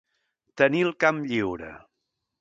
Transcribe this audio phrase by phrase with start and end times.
[0.61, 1.73] Tenir el camp lliure.